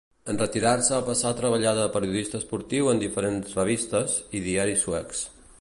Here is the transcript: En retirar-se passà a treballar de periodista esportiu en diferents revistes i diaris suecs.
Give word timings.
En 0.31 0.37
retirar-se 0.43 1.01
passà 1.09 1.27
a 1.31 1.37
treballar 1.41 1.75
de 1.79 1.83
periodista 1.97 2.41
esportiu 2.41 2.91
en 2.95 3.05
diferents 3.07 3.55
revistes 3.63 4.21
i 4.41 4.47
diaris 4.49 4.87
suecs. 4.89 5.27